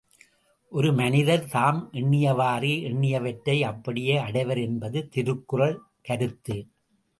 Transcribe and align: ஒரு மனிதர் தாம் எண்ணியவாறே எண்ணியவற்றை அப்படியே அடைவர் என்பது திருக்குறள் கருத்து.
ஒரு 0.71 0.93
மனிதர் 0.93 1.43
தாம் 1.49 1.89
எண்ணியவாறே 1.93 2.73
எண்ணியவற்றை 2.89 3.61
அப்படியே 3.61 4.17
அடைவர் 4.17 4.57
என்பது 4.57 5.07
திருக்குறள் 5.09 5.77
கருத்து. 6.01 6.57